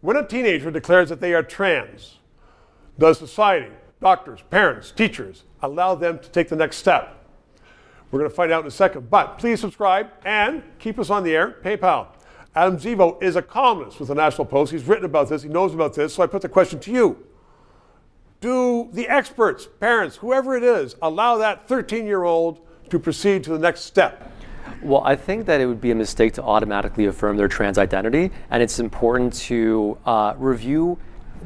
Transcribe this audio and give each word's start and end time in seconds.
When 0.00 0.16
a 0.16 0.26
teenager 0.26 0.70
declares 0.70 1.08
that 1.08 1.20
they 1.20 1.34
are 1.34 1.42
trans, 1.42 2.18
does 2.98 3.18
society, 3.18 3.72
doctors, 4.00 4.40
parents, 4.48 4.92
teachers 4.92 5.44
allow 5.60 5.94
them 5.94 6.20
to 6.20 6.28
take 6.30 6.48
the 6.48 6.56
next 6.56 6.76
step? 6.76 7.24
We're 8.10 8.20
going 8.20 8.30
to 8.30 8.36
find 8.36 8.52
out 8.52 8.62
in 8.62 8.68
a 8.68 8.70
second. 8.70 9.10
But 9.10 9.38
please 9.38 9.60
subscribe 9.60 10.08
and 10.24 10.62
keep 10.78 10.98
us 10.98 11.10
on 11.10 11.24
the 11.24 11.34
air. 11.34 11.56
PayPal. 11.62 12.06
Adam 12.54 12.78
Zivo 12.78 13.22
is 13.22 13.36
a 13.36 13.42
columnist 13.42 13.98
with 13.98 14.08
the 14.08 14.14
National 14.14 14.44
Post. 14.44 14.72
He's 14.72 14.84
written 14.84 15.04
about 15.04 15.28
this, 15.28 15.42
he 15.42 15.48
knows 15.48 15.74
about 15.74 15.94
this. 15.94 16.14
So 16.14 16.22
I 16.22 16.26
put 16.26 16.42
the 16.42 16.48
question 16.48 16.80
to 16.80 16.90
you 16.90 17.24
Do 18.40 18.88
the 18.92 19.08
experts, 19.08 19.68
parents, 19.80 20.16
whoever 20.16 20.56
it 20.56 20.62
is, 20.62 20.96
allow 21.02 21.36
that 21.38 21.68
13 21.68 22.06
year 22.06 22.24
old 22.24 22.60
to 22.90 22.98
proceed 22.98 23.44
to 23.44 23.50
the 23.50 23.58
next 23.58 23.80
step? 23.80 24.32
Well, 24.80 25.02
I 25.04 25.16
think 25.16 25.46
that 25.46 25.60
it 25.60 25.66
would 25.66 25.80
be 25.80 25.90
a 25.90 25.94
mistake 25.94 26.34
to 26.34 26.42
automatically 26.42 27.06
affirm 27.06 27.36
their 27.36 27.48
trans 27.48 27.78
identity, 27.78 28.30
and 28.50 28.62
it's 28.62 28.78
important 28.78 29.32
to 29.34 29.98
uh, 30.06 30.34
review 30.38 30.98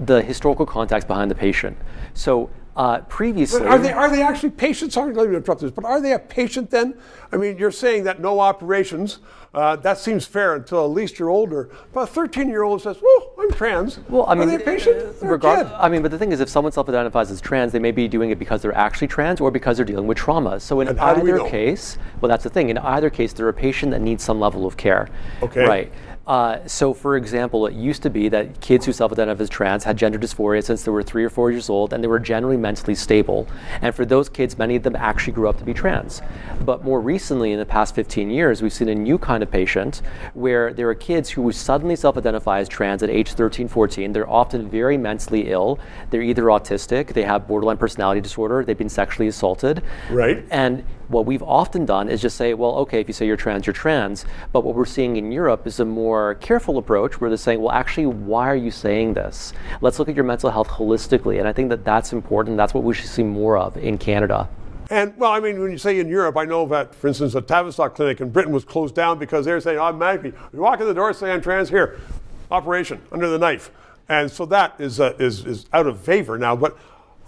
the 0.04 0.22
historical 0.22 0.66
context 0.66 1.08
behind 1.08 1.30
the 1.30 1.34
patient. 1.34 1.76
So 2.14 2.50
uh, 2.76 3.00
previously, 3.00 3.60
But 3.60 3.68
are 3.68 3.78
they 3.78 3.92
are 3.92 4.10
they 4.10 4.22
actually 4.22 4.50
patients? 4.50 4.94
Sorry, 4.94 5.12
let 5.12 5.28
me 5.28 5.36
interrupt 5.36 5.60
this. 5.60 5.70
But 5.70 5.84
are 5.84 6.00
they 6.00 6.12
a 6.12 6.18
patient 6.18 6.70
then? 6.70 6.94
I 7.30 7.36
mean, 7.36 7.58
you're 7.58 7.70
saying 7.70 8.04
that 8.04 8.20
no 8.20 8.40
operations. 8.40 9.18
Uh, 9.54 9.76
that 9.76 9.98
seems 9.98 10.24
fair 10.24 10.54
until 10.54 10.82
at 10.82 10.90
least 10.90 11.18
you're 11.18 11.28
older. 11.28 11.68
But 11.92 12.00
a 12.02 12.06
13 12.06 12.48
year 12.48 12.62
old 12.62 12.80
says, 12.80 12.96
"Well, 13.02 13.32
I'm 13.38 13.52
trans." 13.52 14.00
Well, 14.08 14.24
I 14.26 14.34
mean, 14.34 14.48
are 14.48 14.56
they 14.56 14.62
a 14.62 14.64
patient? 14.64 15.14
A 15.20 15.26
regard-. 15.26 15.66
I 15.66 15.90
mean, 15.90 16.00
but 16.00 16.10
the 16.10 16.18
thing 16.18 16.32
is, 16.32 16.40
if 16.40 16.48
someone 16.48 16.72
self-identifies 16.72 17.30
as 17.30 17.42
trans, 17.42 17.72
they 17.72 17.78
may 17.78 17.90
be 17.90 18.08
doing 18.08 18.30
it 18.30 18.38
because 18.38 18.62
they're 18.62 18.76
actually 18.76 19.08
trans 19.08 19.40
or 19.40 19.50
because 19.50 19.76
they're 19.76 19.84
dealing 19.84 20.06
with 20.06 20.16
trauma. 20.16 20.58
So 20.58 20.80
in 20.80 20.88
do 20.88 20.94
we 20.94 21.00
either 21.00 21.44
case, 21.50 21.98
well, 22.22 22.30
that's 22.30 22.44
the 22.44 22.50
thing. 22.50 22.70
In 22.70 22.78
either 22.78 23.10
case, 23.10 23.34
they're 23.34 23.48
a 23.50 23.52
patient 23.52 23.92
that 23.92 24.00
needs 24.00 24.24
some 24.24 24.40
level 24.40 24.66
of 24.66 24.78
care. 24.78 25.08
Okay. 25.42 25.66
Right. 25.66 25.92
Uh, 26.26 26.64
so, 26.66 26.94
for 26.94 27.16
example, 27.16 27.66
it 27.66 27.74
used 27.74 28.02
to 28.02 28.10
be 28.10 28.28
that 28.28 28.60
kids 28.60 28.86
who 28.86 28.92
self-identified 28.92 29.40
as 29.40 29.48
trans 29.48 29.84
had 29.84 29.96
gender 29.96 30.18
dysphoria 30.18 30.62
since 30.62 30.84
they 30.84 30.90
were 30.90 31.02
three 31.02 31.24
or 31.24 31.30
four 31.30 31.50
years 31.50 31.68
old, 31.68 31.92
and 31.92 32.02
they 32.02 32.08
were 32.08 32.20
generally 32.20 32.56
mentally 32.56 32.94
stable. 32.94 33.48
And 33.80 33.94
for 33.94 34.04
those 34.04 34.28
kids, 34.28 34.56
many 34.56 34.76
of 34.76 34.84
them 34.84 34.94
actually 34.94 35.32
grew 35.32 35.48
up 35.48 35.58
to 35.58 35.64
be 35.64 35.74
trans. 35.74 36.22
But 36.64 36.84
more 36.84 37.00
recently, 37.00 37.52
in 37.52 37.58
the 37.58 37.66
past 37.66 37.94
15 37.96 38.30
years, 38.30 38.62
we've 38.62 38.72
seen 38.72 38.88
a 38.88 38.94
new 38.94 39.18
kind 39.18 39.42
of 39.42 39.50
patient 39.50 40.02
where 40.34 40.72
there 40.72 40.88
are 40.88 40.94
kids 40.94 41.30
who 41.30 41.50
suddenly 41.50 41.96
self-identify 41.96 42.60
as 42.60 42.68
trans 42.68 43.02
at 43.02 43.10
age 43.10 43.32
13, 43.32 43.66
14. 43.66 44.12
They're 44.12 44.30
often 44.30 44.70
very 44.70 44.96
mentally 44.96 45.50
ill. 45.50 45.80
They're 46.10 46.22
either 46.22 46.44
autistic, 46.44 47.14
they 47.14 47.24
have 47.24 47.48
borderline 47.48 47.78
personality 47.78 48.20
disorder, 48.20 48.64
they've 48.64 48.78
been 48.78 48.88
sexually 48.88 49.26
assaulted. 49.28 49.82
Right. 50.10 50.44
And 50.50 50.84
what 51.12 51.26
we've 51.26 51.42
often 51.42 51.84
done 51.84 52.08
is 52.08 52.20
just 52.20 52.36
say, 52.36 52.54
well, 52.54 52.72
okay, 52.78 53.00
if 53.00 53.08
you 53.08 53.14
say 53.14 53.26
you're 53.26 53.36
trans, 53.36 53.66
you're 53.66 53.74
trans. 53.74 54.24
But 54.52 54.64
what 54.64 54.74
we're 54.74 54.84
seeing 54.84 55.16
in 55.16 55.30
Europe 55.30 55.66
is 55.66 55.78
a 55.78 55.84
more 55.84 56.34
careful 56.36 56.78
approach 56.78 57.20
where 57.20 57.30
they're 57.30 57.36
saying, 57.36 57.60
well, 57.60 57.72
actually, 57.72 58.06
why 58.06 58.48
are 58.48 58.56
you 58.56 58.70
saying 58.70 59.14
this? 59.14 59.52
Let's 59.80 59.98
look 59.98 60.08
at 60.08 60.16
your 60.16 60.24
mental 60.24 60.50
health 60.50 60.68
holistically. 60.68 61.38
And 61.38 61.46
I 61.46 61.52
think 61.52 61.68
that 61.68 61.84
that's 61.84 62.12
important. 62.12 62.56
That's 62.56 62.74
what 62.74 62.82
we 62.82 62.94
should 62.94 63.08
see 63.08 63.22
more 63.22 63.58
of 63.58 63.76
in 63.76 63.98
Canada. 63.98 64.48
And 64.90 65.16
well, 65.16 65.32
I 65.32 65.40
mean, 65.40 65.58
when 65.60 65.70
you 65.70 65.78
say 65.78 65.98
in 66.00 66.08
Europe, 66.08 66.36
I 66.36 66.44
know 66.44 66.66
that, 66.66 66.94
for 66.94 67.08
instance, 67.08 67.34
a 67.34 67.40
Tavistock 67.40 67.94
clinic 67.94 68.20
in 68.20 68.30
Britain 68.30 68.52
was 68.52 68.64
closed 68.64 68.94
down 68.94 69.18
because 69.18 69.46
they 69.46 69.52
were 69.52 69.60
saying 69.60 69.78
automatically, 69.78 70.32
you 70.52 70.60
walk 70.60 70.80
in 70.80 70.86
the 70.86 70.92
door, 70.92 71.12
say 71.14 71.30
I'm 71.30 71.40
trans, 71.40 71.70
here, 71.70 71.98
operation 72.50 73.00
under 73.10 73.28
the 73.30 73.38
knife, 73.38 73.70
and 74.08 74.30
so 74.30 74.44
that 74.46 74.74
is 74.78 75.00
uh, 75.00 75.14
is 75.18 75.46
is 75.46 75.66
out 75.72 75.86
of 75.86 75.98
favor 76.00 76.36
now. 76.36 76.54
But 76.54 76.76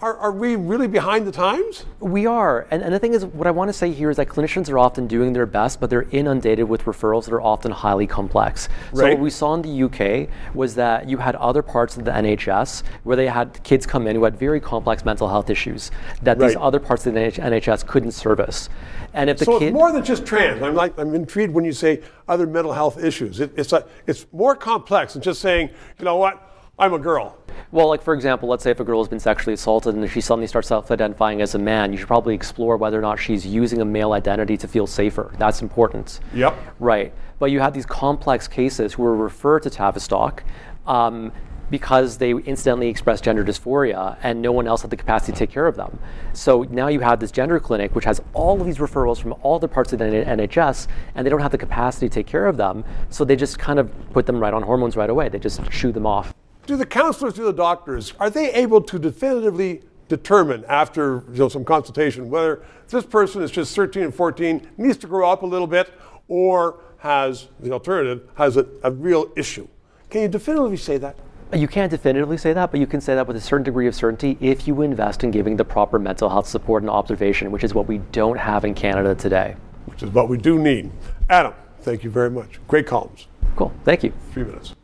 are, 0.03 0.17
are 0.19 0.33
we 0.33 0.57
really 0.57 0.89
behind 0.89 1.27
the 1.27 1.33
times? 1.33 1.85
We 2.01 2.27
are. 2.27 2.67
And, 2.71 2.83
and 2.83 2.93
the 2.93 2.99
thing 2.99 3.15
is, 3.15 3.25
what 3.25 3.47
I 3.47 3.51
want 3.51 3.69
to 3.69 3.73
say 3.73 3.91
here 3.93 4.11
is 4.11 4.17
that 4.17 4.29
clinicians 4.29 4.69
are 4.69 4.79
often 4.79 5.07
doing 5.07 5.33
their 5.33 5.47
best, 5.47 5.81
but 5.81 5.89
they're 5.89 6.07
inundated 6.11 6.69
with 6.69 6.83
referrals 6.85 7.25
that 7.25 7.33
are 7.33 7.41
often 7.41 7.71
highly 7.71 8.07
complex. 8.07 8.69
So, 8.93 9.09
what 9.09 9.19
we 9.19 9.31
saw 9.31 9.55
in 9.55 9.63
the 9.63 9.83
UK 9.85 10.29
was 10.55 10.75
that 10.75 11.09
you 11.09 11.17
had 11.19 11.37
other 11.37 11.63
parts 11.63 11.97
of 11.97 12.05
the 12.05 12.11
NHS 12.11 12.83
where 13.05 13.17
they 13.17 13.29
had 13.29 13.63
kids 13.63 13.87
come 13.87 14.07
in 14.07 14.17
who 14.17 14.25
had 14.25 14.37
very 14.37 14.61
complex 14.61 15.05
mental 15.05 15.29
health 15.29 15.49
issues 15.49 15.91
that 16.23 16.39
these 16.39 16.57
other 16.57 16.81
parts 16.81 17.07
of 17.07 17.15
the 17.15 17.21
NH- 17.21 17.43
NHS 17.43 17.87
couldn't 17.87 18.13
service. 18.13 18.69
And 19.15 19.31
if 19.31 19.39
the 19.39 19.45
So 19.45 19.59
kid. 19.59 19.67
it's 19.69 19.75
more 19.75 19.93
than 19.93 20.05
just 20.05 20.27
trans. 20.27 20.61
I'm 20.61 20.75
like 20.75 20.99
I'm 20.99 21.15
intrigued 21.15 21.55
when 21.55 21.65
you 21.65 21.73
say 21.73 22.03
other 22.29 22.47
mental 22.47 22.73
health 22.73 23.03
issues. 23.03 23.41
It, 23.41 23.53
it's 23.57 23.73
a, 23.73 23.87
it's 24.07 24.27
more 24.33 24.57
complex 24.57 25.15
than 25.15 25.23
just 25.23 25.41
saying, 25.41 25.71
you 25.99 26.05
know 26.05 26.17
what, 26.17 26.51
I'm 26.79 26.93
a 26.93 26.99
girl. 26.99 27.37
Well, 27.71 27.89
like 27.89 28.03
for 28.03 28.15
example, 28.15 28.49
let's 28.49 28.65
say 28.65 28.73
if 28.73 28.81
a 28.81 28.85
girl 28.85 29.01
has 29.01 29.09
been 29.09 29.21
sexually 29.21 29.55
assaulted 29.55 29.95
and 29.95 30.11
she 30.11 30.21
suddenly 30.21 30.47
starts 30.47 30.69
self-identifying 30.69 31.41
as 31.41 31.55
a 31.55 31.59
man, 31.59 31.93
you 31.93 31.99
should 31.99 32.09
probably 32.09 32.35
explore 32.35 32.77
whether 32.77 32.99
or 32.99 33.03
not 33.03 33.19
she's 33.19 33.47
using 33.47 33.81
a 33.81 33.85
male 33.85 34.13
identity 34.13 34.57
to 34.57 34.67
feel 34.67 34.87
safer. 34.87 35.33
That's 35.39 35.63
important. 35.63 36.21
Yep. 36.35 36.57
Right. 36.81 37.13
But 37.39 37.53
you 37.53 37.61
have 37.61 37.75
these 37.75 37.87
complex 37.87 38.49
cases 38.49 38.95
who 38.95 39.05
are 39.05 39.17
referred 39.17 39.63
to 39.65 39.71
Tavistock 39.71 40.43
um, 40.87 41.33
because 41.71 42.19
they 42.19 42.33
incidentally 42.33 42.89
express 42.89 43.21
gender 43.21 43.45
dysphoria 43.45 44.17
and 44.23 44.43
no 44.43 44.51
one 44.51 44.67
else 44.67 44.83
had 44.83 44.91
the 44.91 44.97
capacity 44.97 45.33
to 45.33 45.39
take 45.39 45.51
care 45.51 45.67
of 45.67 45.77
them. 45.77 45.99
So 46.33 46.65
now 46.71 46.89
you 46.89 47.01
have 47.01 47.21
this 47.21 47.31
gender 47.31 47.61
clinic 47.61 47.95
which 47.95 48.05
has 48.05 48.21
all 48.33 48.61
of 48.61 48.67
these 48.67 48.79
referrals 48.79 49.21
from 49.21 49.35
all 49.43 49.61
the 49.61 49.69
parts 49.69 49.93
of 49.93 50.01
the 50.01 50.07
NHS 50.07 50.89
and 51.15 51.25
they 51.25 51.31
don't 51.31 51.41
have 51.41 51.53
the 51.53 51.59
capacity 51.59 52.09
to 52.09 52.15
take 52.15 52.27
care 52.27 52.47
of 52.47 52.57
them. 52.57 52.85
So 53.11 53.25
they 53.25 53.37
just 53.37 53.61
kind 53.61 53.79
of 53.79 53.93
put 54.13 54.27
them 54.27 54.41
right 54.41 54.53
on 54.53 54.63
hormones 54.65 54.97
right 54.97 55.11
away. 55.11 55.29
They 55.29 55.39
just 55.39 55.61
shoo 55.73 55.93
them 55.93 56.07
off. 56.07 56.34
Do 56.67 56.77
the 56.77 56.87
counselors, 56.87 57.35
do 57.35 57.45
the 57.45 57.53
doctors, 57.53 58.15
are 58.19 58.31
they 58.31 58.53
able 58.53 58.81
to 58.83 58.99
definitively 58.99 59.83
determine 60.09 60.65
after 60.67 61.25
you 61.33 61.39
know, 61.39 61.49
some 61.49 61.65
consultation 61.65 62.31
whether 62.31 62.63
this 62.89 63.05
person 63.05 63.43
is 63.43 63.51
just 63.51 63.75
13 63.75 64.05
and 64.05 64.15
14, 64.15 64.71
needs 64.77 64.97
to 64.99 65.07
grow 65.07 65.31
up 65.31 65.43
a 65.43 65.47
little 65.47 65.67
bit, 65.67 65.93
or 66.29 66.81
has 66.99 67.49
the 67.61 67.71
alternative, 67.71 68.29
has 68.37 68.57
a, 68.57 68.67
a 68.83 68.91
real 68.91 69.31
issue? 69.37 69.69
Can 70.09 70.23
you 70.23 70.29
definitively 70.29 70.77
say 70.77 70.97
that? 70.99 71.17
You 71.53 71.69
can't 71.69 71.91
definitively 71.91 72.39
say 72.39 72.53
that, 72.55 72.71
but 72.71 72.81
you 72.81 72.87
can 72.87 73.01
say 73.01 73.15
that 73.15 73.27
with 73.27 73.37
a 73.37 73.41
certain 73.41 73.65
degree 73.65 73.87
of 73.87 73.95
certainty 73.95 74.39
if 74.41 74.67
you 74.67 74.81
invest 74.83 75.23
in 75.23 75.31
giving 75.31 75.57
the 75.57 75.65
proper 75.65 75.99
mental 75.99 76.29
health 76.31 76.49
support 76.49 76.83
and 76.83 76.91
observation, 76.91 77.53
which 77.53 77.63
is 77.63 77.75
what 77.75 77.87
we 77.87 77.99
don't 78.13 78.39
have 78.39 78.65
in 78.65 78.75
Canada 78.75 79.15
today. 79.15 79.55
Which 79.85 80.03
is 80.03 80.11
what 80.11 80.29
we 80.29 80.39
do 80.39 80.59
need. 80.59 80.91
Adam, 81.29 81.53
thank 81.81 82.05
you 82.05 82.11
very 82.11 82.31
much. 82.31 82.59
Great 82.67 82.87
columns. 82.87 83.29
Cool. 83.55 83.73
Thank 83.85 84.03
you. 84.03 84.13
Three 84.33 84.45
minutes. 84.45 84.75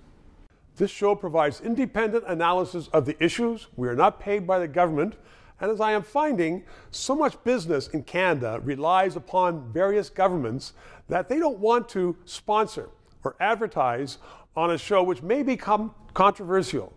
This 0.80 0.90
show 0.90 1.14
provides 1.14 1.60
independent 1.60 2.24
analysis 2.26 2.88
of 2.94 3.04
the 3.04 3.22
issues. 3.22 3.66
We 3.76 3.86
are 3.86 3.94
not 3.94 4.18
paid 4.18 4.46
by 4.46 4.58
the 4.58 4.66
government. 4.66 5.16
And 5.60 5.70
as 5.70 5.78
I 5.78 5.92
am 5.92 6.02
finding, 6.02 6.64
so 6.90 7.14
much 7.14 7.36
business 7.44 7.88
in 7.88 8.02
Canada 8.02 8.62
relies 8.64 9.14
upon 9.14 9.70
various 9.74 10.08
governments 10.08 10.72
that 11.10 11.28
they 11.28 11.38
don't 11.38 11.58
want 11.58 11.86
to 11.90 12.16
sponsor 12.24 12.88
or 13.24 13.36
advertise 13.40 14.16
on 14.56 14.70
a 14.70 14.78
show 14.78 15.02
which 15.02 15.20
may 15.20 15.42
become 15.42 15.94
controversial, 16.14 16.94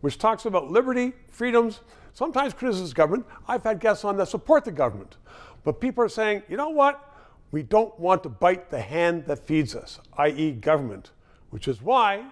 which 0.00 0.16
talks 0.16 0.44
about 0.44 0.70
liberty, 0.70 1.12
freedoms, 1.26 1.80
sometimes 2.12 2.54
criticizes 2.54 2.94
government. 2.94 3.26
I've 3.48 3.64
had 3.64 3.80
guests 3.80 4.04
on 4.04 4.16
that 4.18 4.28
support 4.28 4.64
the 4.64 4.70
government. 4.70 5.16
But 5.64 5.80
people 5.80 6.04
are 6.04 6.08
saying, 6.08 6.44
you 6.48 6.56
know 6.56 6.68
what? 6.68 7.12
We 7.50 7.64
don't 7.64 7.98
want 7.98 8.22
to 8.22 8.28
bite 8.28 8.70
the 8.70 8.80
hand 8.80 9.26
that 9.26 9.44
feeds 9.44 9.74
us, 9.74 9.98
i.e., 10.18 10.52
government, 10.52 11.10
which 11.50 11.66
is 11.66 11.82
why 11.82 12.26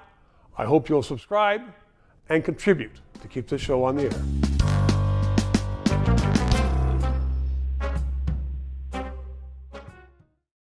I 0.56 0.64
hope 0.64 0.88
you'll 0.88 1.02
subscribe 1.02 1.62
and 2.28 2.44
contribute 2.44 3.00
to 3.20 3.28
keep 3.28 3.48
this 3.48 3.60
show 3.60 3.84
on 3.84 3.96
the 3.96 4.04
air. 4.04 4.91